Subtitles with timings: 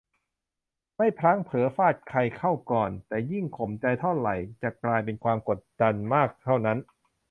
[0.97, 6.77] ไม่พลั้งเผลอฟาดใครเข้าก่อน แต่ยิ่งข่มใจเท่าไหร่จะกลายเป็นความกดดันมากเท่านั้น